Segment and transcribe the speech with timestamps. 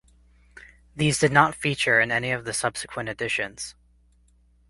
[0.95, 3.75] These did not feature in any of the subsequent editions.